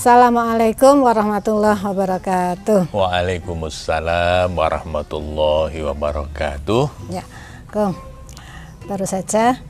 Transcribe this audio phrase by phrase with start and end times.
[0.00, 2.88] Assalamualaikum warahmatullahi wabarakatuh.
[2.88, 7.12] Waalaikumsalam warahmatullahi wabarakatuh.
[7.12, 7.20] Ya,
[7.68, 7.92] Kong.
[8.88, 9.60] Baru saja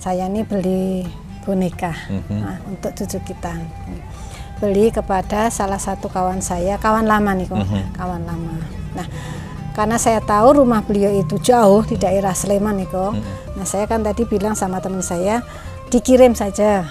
[0.00, 1.04] saya ini beli
[1.44, 2.38] boneka Mhm.
[2.40, 3.52] nah, untuk cucu kita.
[4.64, 7.60] Beli kepada salah satu kawan saya, kawan lama nih, Kong.
[7.60, 8.00] Mhm.
[8.00, 8.56] Kawan lama.
[8.96, 9.04] Nah,
[9.76, 13.20] karena saya tahu rumah beliau itu jauh di daerah Sleman nih, Kong.
[13.20, 13.60] Mhm.
[13.60, 15.44] Nah, saya kan tadi bilang sama teman saya
[15.92, 16.88] dikirim saja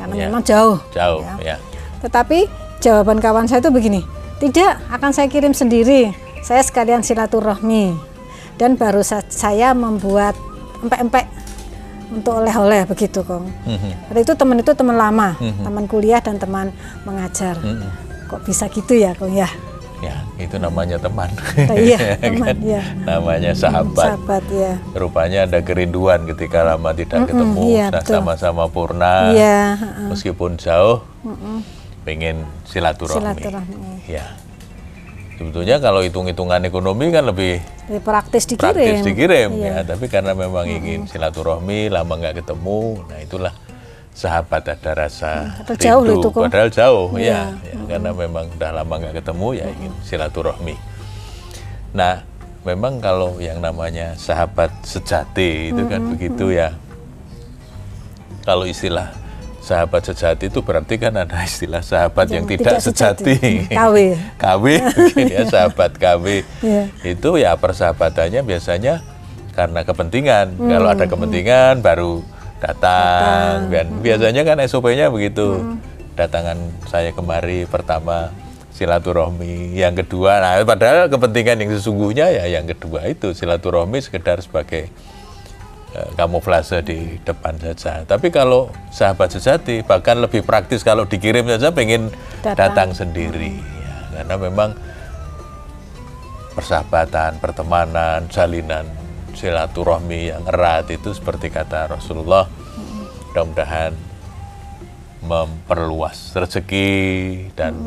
[0.00, 0.32] karena Ya.
[0.32, 0.80] memang jauh.
[0.96, 1.60] Jauh Ya.
[1.60, 1.71] ya.
[2.02, 2.38] Tetapi
[2.78, 4.02] jawaban kawan saya itu begini,
[4.38, 6.10] tidak akan saya kirim sendiri,
[6.42, 7.94] saya sekalian silaturahmi
[8.58, 10.34] dan baru sa- saya membuat
[10.82, 11.26] empek-empek
[12.12, 13.48] untuk oleh-oleh begitu kong.
[13.64, 14.18] Mhm.
[14.18, 15.62] Itu teman itu teman lama, Mhm.
[15.62, 17.56] teman kuliah dan teman mengajar.
[17.56, 17.88] Mhm.
[18.28, 19.48] Kok bisa gitu ya kong ya?
[20.02, 21.30] Ya, itu namanya teman.
[21.78, 22.58] iya teman Kan?
[22.66, 22.82] ya.
[23.06, 24.18] Namanya sahabat.
[24.18, 24.74] Sahabat ya.
[24.92, 29.30] Rupanya ada kerinduan ketika lama tidak ketemu, iya, nah, sama-sama purna.
[29.30, 29.78] Iya.
[29.78, 30.08] heeh.
[30.10, 31.06] Meskipun jauh,
[32.02, 33.20] pengen silaturahmi.
[33.22, 33.90] Silaturahmi.
[34.06, 34.26] Ya.
[35.32, 37.58] Sebetulnya kalau hitung-hitungan ekonomi kan lebih
[37.90, 38.70] Lebih praktis dikirim.
[38.78, 39.72] praktis dikirim Iya.
[39.74, 43.54] ya tapi karena memang ingin silaturahmi lama nggak ketemu nah itulah
[44.14, 47.58] sahabat ada rasa padahal jauh itu, padahal jauh Iya.
[47.58, 50.76] ya, ya, karena memang udah lama nggak ketemu ya ingin silaturahmi
[51.90, 52.22] nah
[52.62, 56.70] memang kalau yang namanya sahabat sejati itu kan begitu ya
[58.46, 59.10] kalau istilah
[59.62, 63.34] sahabat sejati itu berarti kan ada istilah sahabat yang, Yang tidak, tidak sejati.
[63.38, 63.70] sejati.
[63.70, 63.96] KW.
[64.36, 66.24] KW mungkin ya sahabat KW.
[66.60, 66.82] Iya.
[67.00, 68.94] Itu ya persahabatannya biasanya
[69.52, 70.58] karena kepentingan.
[70.58, 72.26] Hmm, Kalau ada kepentingan baru
[72.58, 74.02] datang dan Hmm.
[74.02, 75.78] biasanya kan SOP-nya begitu.
[76.12, 78.28] Datangan saya kemari pertama
[78.72, 84.88] silaturahmi, yang kedua nah padahal kepentingan yang sesungguhnya ya yang kedua itu silaturahmi sekedar sebagai
[86.16, 88.04] kamuflase di depan saja.
[88.08, 92.08] Tapi kalau sahabat sejati bahkan lebih praktis kalau dikirim saja pengen
[92.40, 92.56] Datang.
[92.56, 94.70] datang, sendiri ya, karena memang
[96.56, 98.88] persahabatan, pertemanan, jalinan
[99.32, 102.48] silaturahmi yang erat itu seperti kata Rasulullah
[103.32, 103.92] mudah-mudahan
[105.24, 106.90] memperluas rezeki
[107.56, 107.78] dan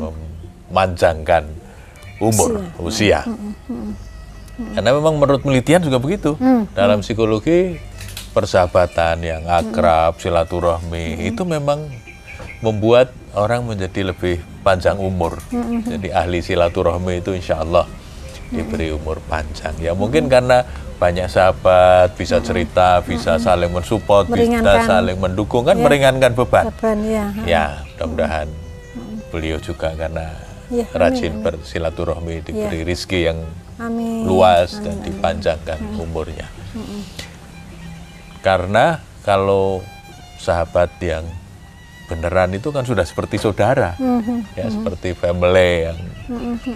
[0.72, 1.46] memanjangkan
[2.18, 3.28] umur usia.
[4.56, 6.40] Karena memang menurut penelitian juga begitu.
[6.72, 7.76] Dalam psikologi
[8.36, 11.88] persahabatan yang akrab, silaturahmi itu memang
[12.60, 15.40] membuat orang menjadi lebih panjang umur.
[15.88, 17.88] Jadi ahli silaturahmi itu insya Allah
[18.52, 19.72] diberi umur panjang.
[19.80, 20.68] Ya mungkin karena
[21.00, 26.68] banyak sahabat, bisa cerita, bisa saling mensupport, bisa saling mendukung kan meringankan beban.
[26.76, 27.26] Beban ya.
[27.48, 27.66] Ya,
[27.96, 28.48] mudah-mudahan
[29.32, 30.36] beliau juga karena
[30.66, 31.44] Ya, amin, rajin amin.
[31.46, 33.38] bersilaturahmi diberi rizki yang
[33.78, 34.26] Amin.
[34.26, 36.50] luas dan dipanjangkan umurnya.
[38.46, 39.82] Karena kalau
[40.38, 41.26] sahabat yang
[42.06, 43.98] beneran itu kan sudah seperti saudara,
[44.54, 45.98] ya seperti family yang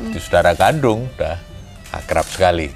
[0.10, 1.38] itu saudara kandung, udah
[1.94, 2.74] akrab sekali.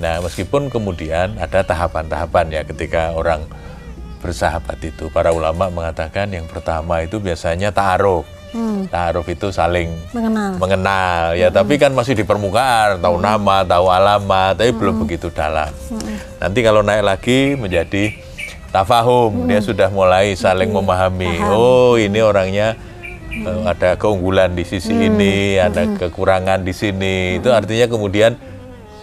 [0.00, 3.44] Nah, meskipun kemudian ada tahapan-tahapan ya ketika orang
[4.24, 7.76] bersahabat itu, para ulama mengatakan yang pertama itu biasanya
[8.54, 8.86] ta'aruf.
[8.88, 10.54] Ta'aruf itu saling Mengenal.
[10.62, 11.22] mengenal.
[11.34, 15.74] Ya tapi kan masih di permukaan tahu nama tahu alamat tapi belum begitu dalam.
[16.38, 18.14] Nanti kalau naik lagi menjadi
[18.70, 19.50] tafahum.
[19.50, 21.42] Dia sudah mulai saling memahami.
[21.50, 22.78] Oh ini orangnya
[23.30, 27.42] eh, ada keunggulan di sisi ini ada kekurangan di sini.
[27.42, 28.38] Itu artinya kemudian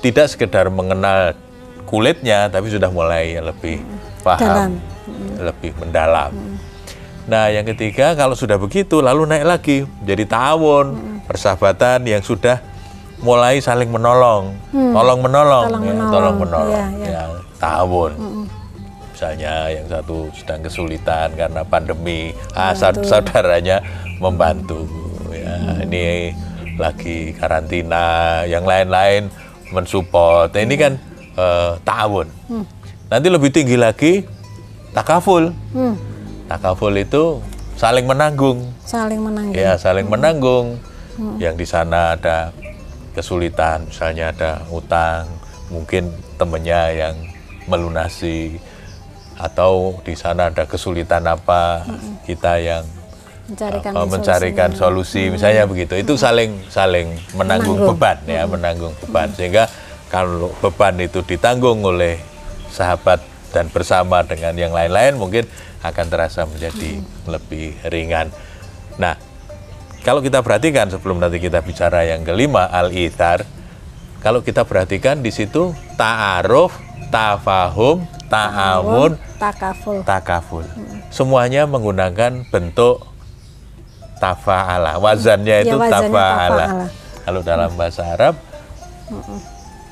[0.01, 1.35] tidak sekedar mengenal
[1.85, 3.83] kulitnya tapi sudah mulai lebih
[4.23, 4.79] paham
[5.37, 6.31] lebih mendalam
[7.29, 10.87] Nah, yang ketiga kalau sudah begitu lalu naik lagi jadi ta'awun,
[11.29, 12.59] persahabatan yang sudah
[13.21, 17.07] mulai saling menolong, tolong menolong, Tolong ya, menolong, tolong menolong, iya, iya.
[17.13, 17.23] ya,
[17.61, 18.11] ta'awun.
[19.13, 23.85] Misalnya yang satu sedang kesulitan karena pandemi, ah, saud- saudaranya
[24.17, 24.89] membantu.
[25.29, 26.33] Ya, ini
[26.81, 29.29] lagi karantina, yang lain-lain
[29.69, 30.49] mensupport.
[30.49, 30.97] Nah, ini kan
[31.37, 32.27] eh, ta'awun.
[33.07, 34.25] Nanti lebih tinggi lagi
[34.91, 35.53] takaful.
[35.71, 35.95] Hmm,
[36.51, 37.39] Takaful itu
[37.79, 39.55] saling menanggung, saling menanggung.
[39.55, 40.75] ya saling menanggung.
[41.39, 42.51] Yang di sana ada
[43.15, 45.31] kesulitan, misalnya ada utang,
[45.71, 47.15] mungkin temennya yang
[47.71, 48.59] melunasi,
[49.39, 51.87] atau di sana ada kesulitan apa,
[52.27, 52.83] kita yang
[53.47, 55.99] Mencarikan uh, mencarikan solusi, misalnya begitu.
[55.99, 57.99] Itu saling saling menanggung Menanggung.
[57.99, 59.27] beban, ya menanggung beban.
[59.35, 59.67] Sehingga
[60.07, 62.15] kalau beban itu ditanggung oleh
[62.71, 63.19] sahabat
[63.51, 65.43] dan bersama dengan yang lain-lain, mungkin
[65.81, 68.29] akan terasa menjadi lebih ringan.
[69.01, 69.17] Nah,
[70.01, 73.45] kalau kita perhatikan sebelum nanti kita bicara yang kelima al-ithar,
[74.21, 76.73] kalau kita perhatikan di situ ta'aruf,
[77.09, 79.97] tafahum, ta'awun, takaful.
[80.05, 80.65] takaful.
[81.09, 83.01] Semuanya menggunakan bentuk
[84.21, 85.01] tafa'ala.
[85.01, 86.65] Wazannya itu Ya, wazannya tafa'ala.
[86.69, 86.87] tafa'ala.
[87.21, 88.33] Kalau dalam bahasa Arab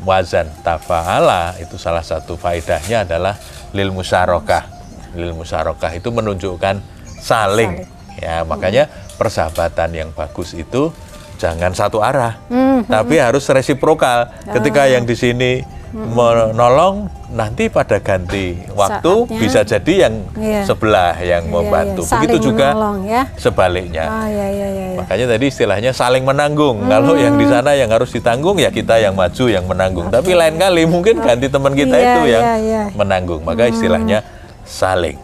[0.02, 3.36] wazan tafa'ala itu salah satu faedahnya adalah
[3.76, 4.79] lil musyarakah.
[5.14, 6.82] Lil musyarakah itu menunjukkan
[7.18, 7.86] saling.
[8.18, 8.86] Ya, makanya
[9.16, 10.92] persahabatan yang bagus itu
[11.40, 14.28] jangan satu arah, Hmm, tapi harus resiprokal.
[14.46, 19.40] Ketika yang di sini menolong, nanti pada ganti waktu Saatnya.
[19.40, 20.62] bisa jadi yang Iya.
[20.66, 22.02] sebelah yang Iya, membantu.
[22.04, 22.10] iya.
[22.10, 23.24] Saling Begitu juga menolong, ya.
[23.36, 24.06] sebaliknya.
[24.06, 25.00] Ah, ya, ya, ya, ya.
[25.00, 26.86] Makanya tadi istilahnya saling menanggung.
[26.86, 30.08] Kalau yang di sana yang harus ditanggung ya kita yang maju yang menanggung.
[30.10, 32.84] Tapi lain kali mungkin ganti teman kita Iya, itu yang iya, iya.
[32.94, 33.42] menanggung.
[33.42, 34.22] Maka istilahnya
[34.70, 35.18] saling.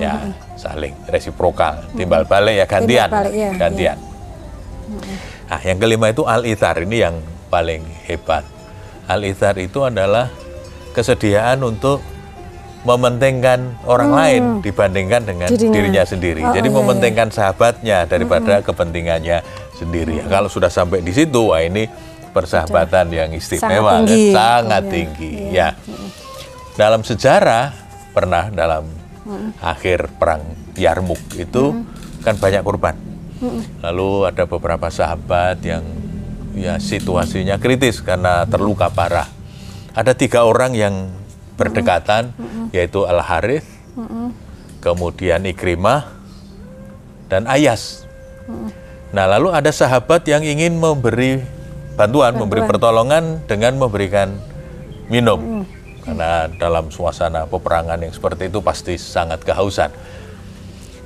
[0.00, 1.84] Ya, saling resiprokal.
[1.92, 3.08] Timbal balik ya gantian.
[3.12, 3.98] balik, iya, gantian.
[5.46, 7.20] Nah, yang kelima itu al-ithar ini yang
[7.52, 8.42] paling hebat.
[9.06, 10.32] Al-ithar itu adalah
[10.90, 12.00] kesediaan untuk
[12.86, 15.74] mementingkan orang lain dibandingkan dengan Dirinya.
[15.74, 16.42] dirinya, sendiri.
[16.46, 19.42] Oh, Jadi iya, mementingkan sahabatnya daripada kepentingannya
[19.74, 20.22] sendiri.
[20.30, 21.90] Kalau sudah sampai di situ, wah ini
[22.30, 24.30] persahabatan yang istimewa, Sangat tinggi.
[24.30, 25.32] sangat Iya, tinggi.
[25.50, 25.68] Ya,
[26.78, 27.74] dalam sejarah
[28.16, 28.88] pernah dalam
[29.60, 30.40] akhir perang
[30.72, 31.84] Yarmuk itu
[32.24, 32.96] kan banyak korban.
[33.84, 35.84] Lalu ada beberapa sahabat yang
[36.56, 39.28] ya situasinya kritis karena terluka parah.
[39.92, 41.12] Ada tiga orang yang
[41.60, 42.32] berdekatan,
[42.72, 43.68] yaitu Al Harith,
[44.80, 46.08] kemudian Ikrimah,
[47.28, 48.08] dan Ayas.
[49.12, 51.40] Nah, lalu ada sahabat yang ingin memberi
[51.96, 54.36] bantuan, memberi pertolongan dengan memberikan
[55.08, 55.64] minum.
[56.06, 59.90] Karena dalam suasana peperangan yang seperti itu pasti sangat kehausan.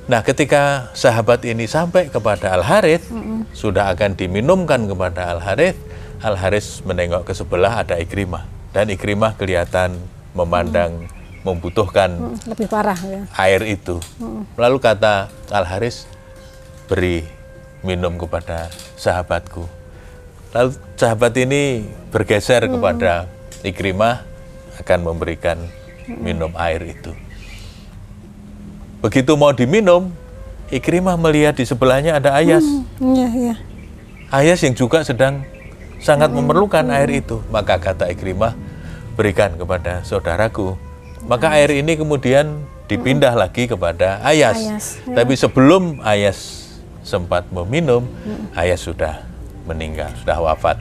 [0.05, 3.09] Nah, ketika sahabat ini sampai kepada Al Harith,
[3.51, 5.77] sudah akan diminumkan kepada Al Harith,
[6.21, 9.97] Al Harith menengok ke sebelah ada Ikrimah dan Ikrimah kelihatan
[10.37, 11.09] memandang
[11.41, 13.25] membutuhkan Hmm, Lebih parah ya.
[13.41, 13.97] air itu.
[14.53, 16.05] Lalu kata Al Haris,
[16.85, 17.25] beri
[17.81, 19.65] minum kepada sahabatku.
[20.53, 23.25] Lalu sahabat ini bergeser kepada
[23.65, 24.21] Ikrimah
[24.81, 25.57] akan memberikan
[26.09, 27.13] minum air itu.
[29.01, 30.13] Begitu mau diminum,
[30.71, 32.63] Ikrimah melihat di sebelahnya ada Ayas.
[33.01, 33.55] Iya, iya.
[34.31, 35.43] Ayas yang juga sedang
[35.99, 37.43] sangat memerlukan air itu.
[37.51, 38.55] Maka kata Ikrimah,
[39.19, 40.79] berikan kepada saudaraku.
[41.27, 44.57] Maka air ini kemudian dipindah lagi kepada Ayas.
[44.57, 45.15] Ayas, ya.
[45.21, 46.71] Tapi sebelum Ayas
[47.03, 48.07] sempat meminum,
[48.55, 49.27] Ayas sudah
[49.67, 50.79] meninggal, sudah wafat.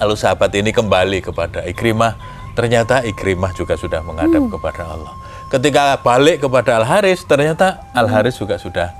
[0.00, 2.35] Lalu sahabat ini kembali kepada Ikrimah.
[2.56, 5.12] Ternyata Ikrimah juga sudah menghadap kepada Allah.
[5.52, 8.90] Ketika balik kepada Al Haris, ternyata Al Haris juga sudah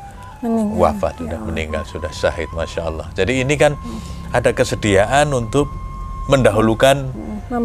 [0.45, 0.77] Meninggal.
[0.77, 3.09] wafat, sudah meninggal, sudah syahid, masya Allah.
[3.17, 3.73] Jadi ini kan
[4.31, 5.73] ada kesediaan untuk
[6.29, 7.09] mendahulukan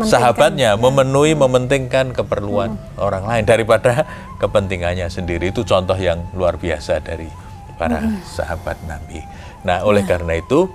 [0.07, 4.07] sahabatnya, memenuhi, mementingkan keperluan orang lain daripada
[4.39, 5.51] kepentingannya sendiri.
[5.51, 7.27] Itu contoh yang luar biasa dari
[7.75, 9.19] para sahabat Nabi.
[9.67, 10.71] Nah, oleh karena itu,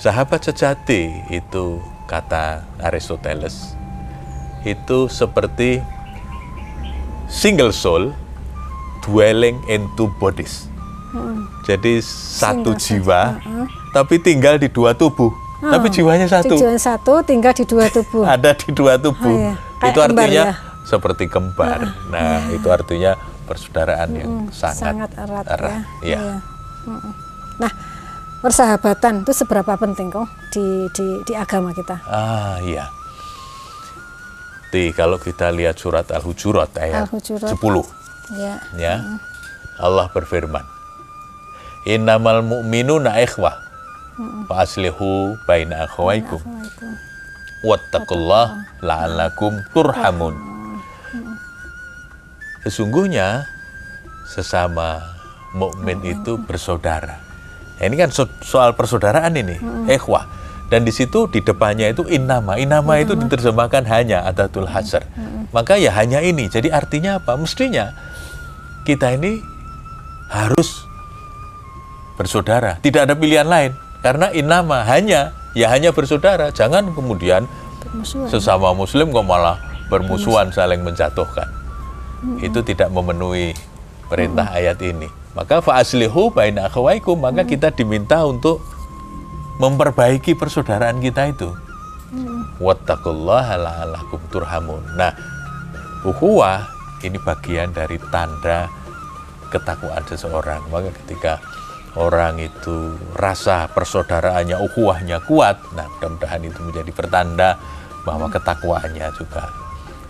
[0.00, 1.78] sahabat sejati itu
[2.08, 3.78] kata Aristoteles
[4.68, 5.80] itu seperti
[7.28, 8.12] single soul
[9.04, 10.68] dwelling in two bodies.
[11.64, 13.22] Jadi satu Single soul, jiwa,
[13.92, 15.32] tapi tinggal di dua tubuh.
[15.58, 18.22] Tapi jiwanya satu, Tujuan satu tinggal di dua tubuh.
[18.38, 19.26] ada di dua tubuh.
[19.26, 19.54] Oh, iya.
[19.82, 20.54] Kayak Itu kembar artinya ya?
[20.86, 21.80] seperti kembar.
[22.14, 23.12] Nah, itu artinya
[23.44, 25.70] persaudaraan yang sangat, sangat erat, erat.
[25.72, 25.78] ya.
[26.04, 26.18] Iya.
[26.20, 26.34] Iya.
[26.88, 27.12] Mm-mm.
[27.58, 27.72] Nah,
[28.38, 31.96] persahabatan itu seberapa penting kok di di di agama kita?
[32.06, 32.86] Ah, iya.
[34.68, 37.48] Di kalau kita lihat surat Al-Hujurat ayat Al-Hujurat.
[37.48, 37.84] 10
[38.36, 38.60] Ya.
[38.76, 38.94] ya.
[39.80, 40.60] Allah berfirman,
[41.88, 43.56] "Innamal mu'minuna ikhwah,
[44.44, 46.36] fa aslihu baina akhawaikum,
[47.64, 50.36] wattaqullah la'allakum turhamun."
[52.68, 53.48] Sesungguhnya
[54.28, 55.00] sesama
[55.56, 57.16] mukmin itu bersaudara.
[57.80, 59.56] Nah, ini kan so- soal persaudaraan ini,
[59.88, 60.28] ikhwah.
[60.68, 62.60] Dan di situ di depannya itu innama.
[62.60, 65.00] Innama itu diterjemahkan hanya atatul hasr.
[65.48, 66.44] Maka ya hanya ini.
[66.52, 67.40] Jadi artinya apa?
[67.40, 67.96] Mestinya
[68.84, 69.40] kita ini
[70.28, 70.84] harus
[72.20, 72.76] bersaudara.
[72.84, 73.72] Tidak ada pilihan lain.
[74.04, 76.52] Karena innama hanya ya hanya bersaudara.
[76.52, 77.48] Jangan kemudian
[77.80, 78.28] Bermusuhan.
[78.28, 79.56] sesama muslim kok malah
[79.88, 81.48] bermusuhan saling menjatuhkan.
[82.44, 83.56] Itu tidak memenuhi
[84.12, 85.08] perintah ayat ini.
[85.32, 88.58] Maka fa'aslihu baina akhawaikum, maka kita diminta untuk
[89.58, 91.50] memperbaiki persaudaraan kita itu.
[92.62, 94.80] Wattaqullaha la'allakum turhamun.
[94.96, 95.12] Nah,
[96.06, 96.64] ukhuwah
[97.04, 98.66] ini bagian dari tanda
[99.52, 100.62] ketakwaan seseorang.
[100.72, 101.42] Maka ketika
[101.98, 107.58] orang itu rasa persaudaraannya, ukhuwahnya kuat, nah mudah-mudahan itu menjadi pertanda
[108.06, 109.50] bahwa ketakwaannya juga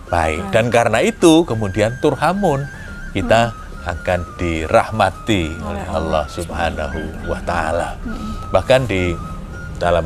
[0.07, 0.53] baik.
[0.53, 2.63] Dan karena itu kemudian turhamun
[3.11, 3.53] kita
[3.87, 7.95] akan dirahmati oleh Allah Subhanahu wa taala.
[8.53, 9.15] Bahkan di
[9.79, 10.05] dalam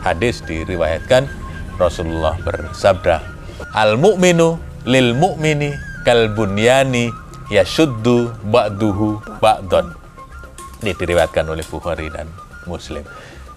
[0.00, 1.26] hadis diriwayatkan
[1.76, 3.18] Rasulullah bersabda,
[3.74, 4.56] "Al mu'minu
[4.86, 5.74] lil mu'mini
[6.06, 7.10] kal bunyani
[7.50, 9.92] yashuddu ba'duhu ba'don."
[10.82, 12.26] Ini diriwayatkan oleh Bukhari dan
[12.66, 13.02] Muslim.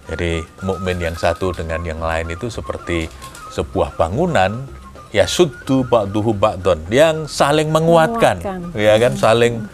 [0.06, 3.10] Jadi mukmin yang satu dengan yang lain itu seperti
[3.50, 4.62] sebuah bangunan
[5.10, 8.78] ya suddu ba'duhu ba'don yang saling menguatkan, Menguatkan.
[8.78, 9.66] ya kan saling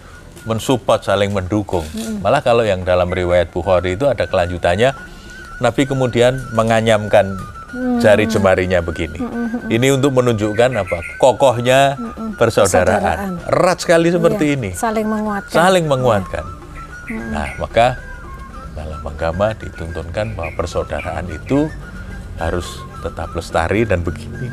[0.49, 1.85] mensupport, saling mendukung.
[2.25, 4.97] Malah kalau yang dalam riwayat Bukhari itu ada kelanjutannya
[5.63, 7.39] Nabi kemudian menganyamkan
[8.03, 9.17] jari jemarinya begini.
[9.71, 10.99] Ini untuk menunjukkan apa?
[11.17, 11.97] Kokohnya
[12.37, 12.99] persaudaraan.
[13.01, 13.33] Persaudaraan.
[13.49, 15.55] Erat sekali seperti Iya, ini Saling menguatkan.
[15.55, 16.45] saling menguatkan.
[17.33, 17.97] Nah, maka
[18.77, 21.71] dalam agama dituntunkan bahwa persaudaraan itu
[22.37, 22.67] harus
[23.01, 24.51] tetap lestari dan begini.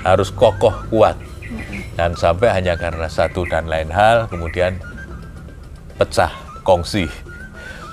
[0.00, 1.18] Harus kokoh, kuat.
[1.98, 4.80] Dan sampai hanya karena satu dan lain hal kemudian
[5.98, 6.32] pecah,
[6.64, 7.10] kongsi.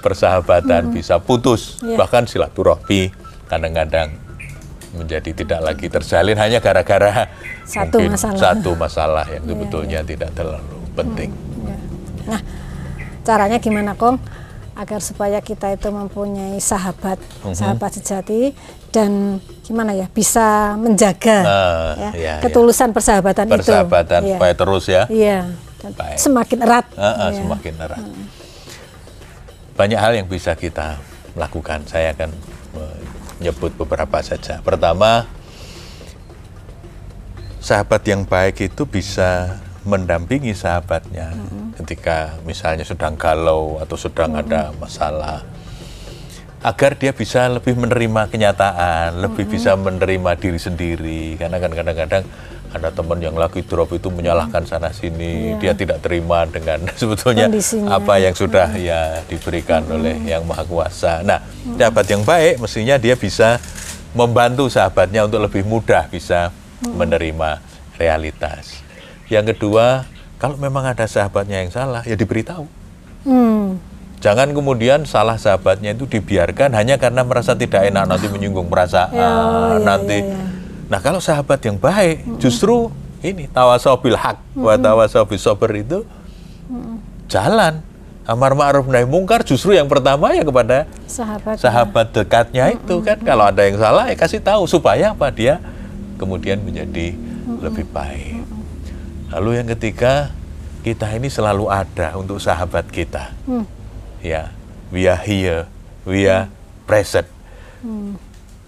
[0.08, 2.00] Persahabatan bisa putus, Iya.
[2.00, 3.12] bahkan silaturahmi
[3.46, 4.16] kadang-kadang
[4.90, 7.28] menjadi tidak lagi terjalin hanya gara-gara
[7.62, 8.40] Satu mungkin masalah.
[8.40, 11.30] satu masalah yang sebetulnya tidak terlalu penting.
[11.62, 11.78] Ya.
[12.26, 12.42] Nah,
[13.22, 14.16] caranya gimana Kong?
[14.74, 17.52] Agar supaya kita itu mempunyai sahabat, Mhm.
[17.52, 18.54] sahabat sejati
[18.88, 24.28] dan gimana ya bisa menjaga Nah, ya, iya, ketulusan persahabatan, persahabatan itu.
[24.28, 24.36] Iya.
[24.38, 25.40] supaya terus ya Iya.
[26.16, 26.86] Semakin erat.
[26.94, 27.38] Ah, ah, Iya.
[27.38, 28.02] semakin erat.
[29.78, 30.98] Banyak hal yang bisa kita
[31.38, 31.86] lakukan.
[31.86, 32.34] Saya akan
[33.38, 34.58] menyebut beberapa saja.
[34.66, 35.30] Pertama,
[37.62, 41.32] sahabat yang baik itu bisa mendampingi sahabatnya
[41.80, 45.46] ketika misalnya sedang galau atau sedang ada masalah
[46.66, 51.38] agar dia bisa lebih menerima kenyataan, lebih bisa menerima diri sendiri.
[51.38, 52.24] Karena kan kadang-kadang
[52.68, 57.96] ada teman yang lagi drop itu menyalahkan sana sini, dia tidak terima dengan sebetulnya Kondisinya.
[57.96, 61.24] apa yang sudah ya diberikan oleh yang maha kuasa.
[61.24, 61.40] Nah,
[61.80, 63.58] sahabat yang baik mestinya dia bisa
[64.12, 66.52] membantu sahabatnya untuk lebih mudah bisa
[66.84, 67.64] menerima
[67.96, 68.84] realitas.
[69.28, 70.04] Yang kedua,
[70.38, 72.66] kalau memang ada sahabatnya yang salah, ya diberitahu.
[73.24, 73.80] Hmm.
[74.18, 79.30] Jangan kemudian salah sahabatnya itu dibiarkan hanya karena merasa tidak enak nanti menyinggung perasaan Ya,
[79.30, 80.18] ya, nanti.
[80.26, 80.57] ya, ya.
[80.88, 82.88] Nah kalau sahabat yang baik justru
[83.20, 86.08] ini tawasau bil haq wa tawasau bis sabr itu
[87.28, 87.84] jalan.
[88.28, 91.64] Amar ma'ruf nahi mungkar justru yang pertama ya kepada Sahabat.
[91.64, 93.16] sahabat dekatnya itu kan.
[93.24, 95.32] Kalau ada yang salah ya kasih tahu supaya apa?
[95.32, 95.64] Dia
[96.20, 97.16] kemudian menjadi
[97.64, 98.44] lebih baik.
[99.32, 100.36] Lalu yang ketiga
[100.84, 103.32] kita ini selalu ada untuk sahabat kita.
[103.48, 103.64] Hmm.
[104.20, 104.52] Ya,
[104.92, 105.72] we are here,
[106.04, 106.52] we are
[106.84, 107.32] present.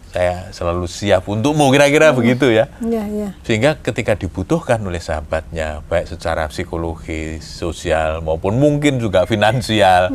[0.09, 2.65] Saya selalu siap untukmu kira-kira begitu ya.
[2.81, 3.29] Iya, iya.
[3.45, 10.09] Sehingga ketika dibutuhkan oleh sahabatnya, baik secara psikologis, sosial, maupun mungkin juga finansial,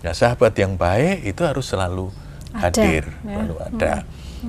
[0.00, 2.08] nah sahabat yang baik itu harus selalu
[2.56, 3.36] Ada, hadir, ya.
[3.36, 3.92] selalu ada.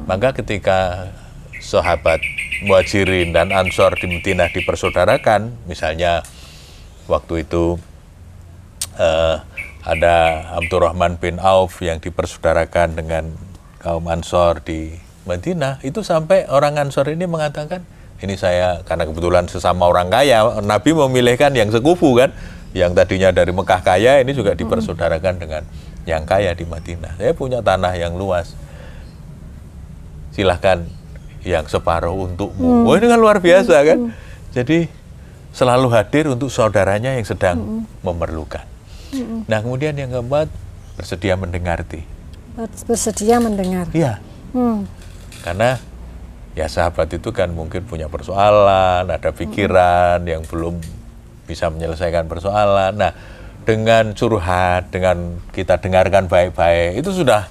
[0.08, 1.12] Maka ketika
[1.60, 2.24] sahabat
[2.64, 6.24] muhajirin dan ansor di Madinah dipersaudarakan, misalnya
[7.12, 7.76] waktu itu
[8.96, 9.36] eh,
[9.84, 10.16] ada
[10.56, 13.49] Abdurrahman bin Auf yang dipersaudarakan dengan
[13.80, 17.84] kaum Ansor di Madinah, itu sampai orang Ansor ini mengatakan,
[18.20, 22.36] ini saya karena kebetulan sesama orang kaya, Nabi memilihkan yang sekufu kan,
[22.76, 25.64] yang tadinya dari Mekah kaya ini juga dipersaudarakan dengan
[26.06, 27.18] yang kaya di Madinah.
[27.18, 28.54] Saya punya tanah yang luas,
[30.36, 30.86] silahkan
[31.48, 32.84] yang separuh untukmu.
[32.86, 34.12] Wah ini kan luar biasa kan.
[34.52, 34.92] Jadi
[35.56, 38.66] selalu hadir untuk saudaranya yang sedang memerlukan.
[39.48, 40.52] Nah kemudian yang keempat
[41.00, 42.19] bersedia mendengarti.
[42.84, 43.88] Bersedia mendengar.
[43.96, 44.20] Iya,
[44.52, 44.84] Hmm.
[45.46, 45.80] karena
[46.52, 50.76] ya sahabat itu kan mungkin punya persoalan, ada pikiran yang belum
[51.46, 53.00] bisa menyelesaikan persoalan.
[53.00, 53.12] Nah
[53.64, 57.48] dengan curhat, dengan kita dengarkan baik-baik itu sudah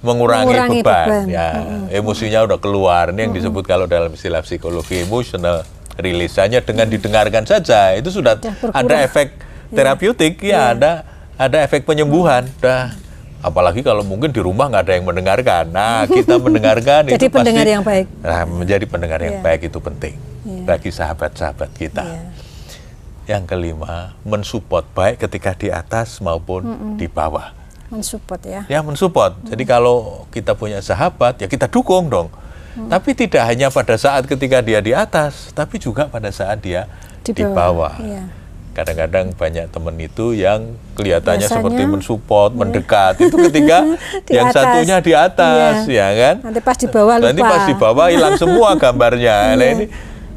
[0.00, 1.06] mengurangi, Mengurangi beban.
[1.06, 1.24] beban.
[1.28, 1.48] Ya,
[1.92, 3.10] emosinya udah keluar.
[3.12, 5.62] Ini yang disebut kalau dalam istilah psikologi emotional
[5.98, 6.38] release.
[6.38, 8.74] Hanya dengan didengarkan saja itu sudah berkurang.
[8.74, 9.28] ada efek
[9.70, 11.02] terapeutik, ya ada
[11.36, 12.46] ada efek penyembuhan.
[12.58, 12.94] Dah
[13.38, 15.64] apalagi kalau mungkin di rumah nggak ada yang mendengarkan.
[15.70, 18.06] Nah, kita mendengarkan Jadi itu pendengar pasti yang baik.
[18.20, 19.44] Nah, menjadi pendengar yang Iya.
[19.44, 20.62] baik itu penting Iya.
[20.64, 22.04] bagi sahabat-sahabat kita.
[22.04, 22.22] Iya.
[23.28, 26.64] Yang kelima, mensupport baik ketika di atas maupun
[26.96, 27.52] di bawah.
[27.88, 28.62] Mensupport ya.
[28.68, 29.36] Ya, mensupport.
[29.44, 32.28] Jadi kalau kita punya sahabat, ya kita dukung dong.
[32.78, 36.86] Tapi tidak hanya pada saat ketika dia di atas, tapi juga pada saat dia
[37.20, 37.92] di, Di bawah.
[37.92, 38.24] bawah, iya.
[38.78, 40.60] Kadang-kadang banyak teman itu yang
[40.94, 43.18] kelihatannya Biasanya, seperti mensupport, mendekat.
[43.18, 43.82] Itu ketika
[44.28, 44.62] Di yang atas.
[44.62, 46.06] satunya di atas, Iya.
[46.06, 46.34] ya kan?
[46.46, 47.26] Nanti pas di bawah lupa.
[47.26, 49.36] Nanti pas di bawah hilang semua gambarnya.
[49.50, 49.74] Nah, Iya.
[49.74, 49.86] ini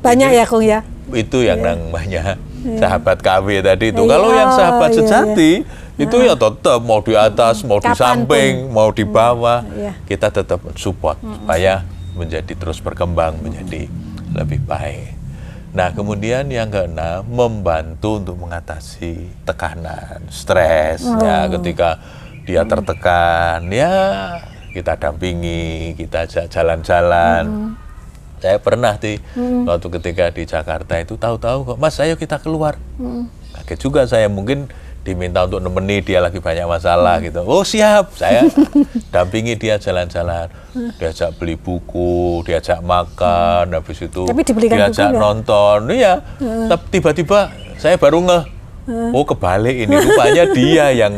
[0.01, 0.79] Banyak ya Kong ya.
[1.11, 2.41] itu yang namanya
[2.75, 4.01] sahabat KW tadi itu.
[4.01, 5.51] Iya, Kalau yang sahabat iya, sejati
[5.95, 8.01] itu ya tetap mau di atas, mau di Kapan pun.
[8.25, 9.93] samping, mau di bawah, Iya.
[10.03, 13.85] kita tetap support supaya menjadi terus berkembang menjadi
[14.33, 15.20] lebih baik.
[15.71, 21.95] Nah, kemudian yang keenam membantu untuk mengatasi tekanan, stres ya ketika
[22.43, 23.93] dia tertekan ya
[24.75, 27.71] kita dampingi, kita ajak jalan-jalan.
[28.41, 29.15] Saya pernah di
[29.63, 32.75] waktu ketika di Jakarta itu tahu-tahu kok Mas ayo kita keluar.
[33.55, 34.67] Kaget juga saya mungkin
[35.01, 37.41] diminta untuk nemeni dia lagi banyak masalah gitu.
[37.41, 38.45] Oh siap, saya
[39.09, 40.45] dampingi dia jalan-jalan,
[40.97, 45.17] diajak beli buku, diajak makan, habis itu Tapi buku diajak nggak?
[45.17, 45.89] nonton.
[45.89, 46.21] Iya,
[46.69, 47.49] tapi tiba-tiba
[47.81, 48.43] saya baru ngeh,
[49.09, 51.13] oh kebalik ini rupanya dia yang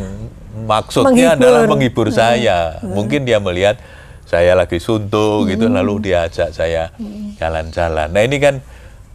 [0.64, 1.44] maksudnya Menghibur.
[1.44, 2.80] adalah menghibur saya.
[2.80, 3.76] Mungkin dia melihat
[4.24, 6.88] saya lagi suntuk gitu, lalu dia ajak saya
[7.36, 8.08] jalan-jalan.
[8.08, 8.64] Nah ini kan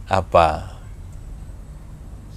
[0.06, 0.78] apa?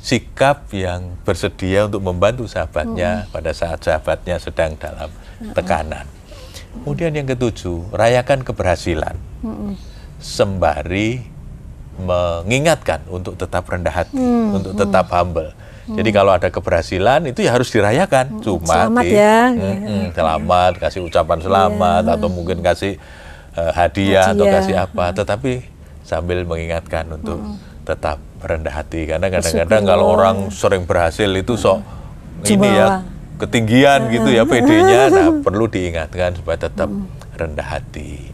[0.03, 5.07] Sikap yang bersedia untuk membantu sahabatnya pada saat sahabatnya sedang dalam
[5.55, 6.03] tekanan.
[6.83, 9.15] Kemudian yang ketujuh, rayakan keberhasilan.
[10.19, 11.23] Sembari
[11.95, 14.17] mengingatkan untuk tetap rendah hati,
[14.51, 15.55] untuk tetap humble.
[15.83, 18.39] Jadi kalau ada keberhasilan itu ya harus dirayakan.
[18.39, 19.51] Cuma Selamat di- ya.
[19.51, 22.95] Mm-mm, selamat, kasih ucapan selamat atau mungkin kasih
[23.53, 24.55] eh, hadiah atau Hadiah.
[24.59, 25.51] kasih apa, tetapi
[26.01, 27.39] sambil mengingatkan untuk
[27.83, 29.07] tetap rendah hati.
[29.07, 31.79] Karena kadang-kadang kalau orang sering berhasil itu sok
[32.43, 33.01] ini ya
[33.39, 35.01] ketinggian gitu ya PD-nya.
[35.15, 36.91] Nah perlu diingatkan supaya tetap
[37.39, 38.29] rendah hati.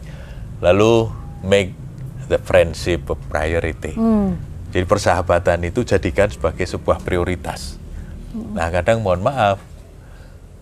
[0.60, 1.08] Lalu
[1.46, 1.72] make
[2.28, 3.96] the friendship a priority.
[4.70, 7.74] Jadi persahabatan itu jadikan sebagai sebuah prioritas.
[8.34, 9.58] Nah kadang mohon maaf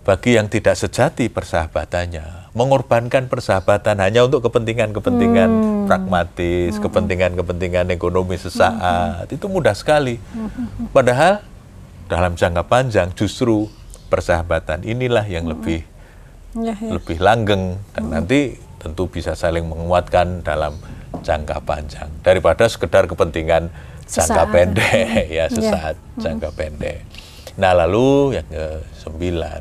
[0.08, 5.50] bagi yang tidak sejati persahabatannya, mengorbankan persahabatan hanya untuk kepentingan-kepentingan
[5.86, 10.18] pragmatis, kepentingan-kepentingan ekonomi sesaat, itu mudah sekali.
[10.90, 11.46] Padahal
[12.11, 13.70] dalam jangka panjang justru
[14.09, 15.87] persahabatan inilah yang lebih
[16.56, 16.96] Ya, ya.
[16.96, 20.80] lebih langgeng dan nanti tentu bisa saling menguatkan dalam
[21.20, 23.68] jangka panjang daripada sekedar kepentingan
[24.09, 24.48] jangka Sesaat.
[24.48, 25.28] pendek.
[25.38, 27.04] Ya sesaat jangka pendek.
[27.61, 29.61] Nah lalu yang ke sembilan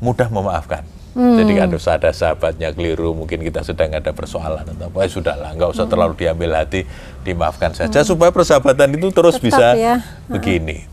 [0.00, 0.84] mudah memaafkan.
[1.16, 5.72] Jadi kalau ada sahabatnya keliru, mungkin kita sedang ada persoalan atau apa, ya sudahlah, nggak
[5.72, 6.84] usah terlalu diambil hati,
[7.24, 10.04] dimaafkan saja supaya persahabatan itu terus Tetap bisa ya.
[10.28, 10.84] begini.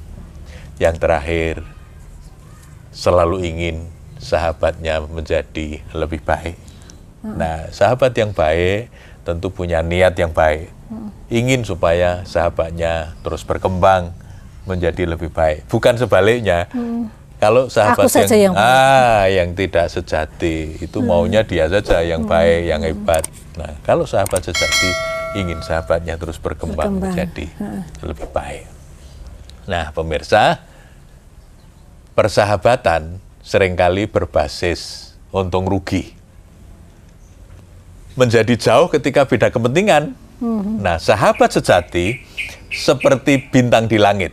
[0.79, 1.55] Yang terakhir,
[2.95, 3.83] selalu ingin
[4.15, 6.55] sahabatnya menjadi lebih baik.
[7.19, 8.87] Nah, sahabat yang baik
[9.27, 10.71] tentu punya niat yang baik.
[11.27, 14.15] Ingin supaya sahabatnya terus berkembang
[14.63, 15.67] menjadi lebih baik.
[15.67, 16.71] Bukan sebaliknya.
[17.43, 22.71] Kalau sahabat Aku saja yang ah yang tidak sejati itu maunya dia saja yang baik,
[22.71, 23.27] yang hebat.
[23.59, 24.89] Nah, kalau sahabat sejati
[25.35, 27.11] ingin sahabatnya terus berkembang, Berkembang.
[27.11, 27.45] menjadi
[27.99, 28.63] lebih baik.
[29.67, 30.63] Nah, pemirsa,
[32.15, 36.15] persahabatan sering kali berbasis untung rugi.
[38.15, 40.15] Menjadi jauh ketika beda kepentingan.
[40.79, 42.23] Nah, sahabat sejati
[42.71, 44.31] seperti bintang di langit.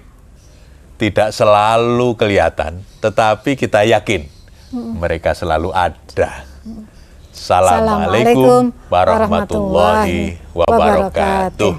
[1.01, 4.29] Tidak selalu kelihatan, tetapi kita yakin
[5.01, 6.45] mereka selalu ada.
[7.33, 11.73] Assalamualaikum warahmatullahi wabarakatuh.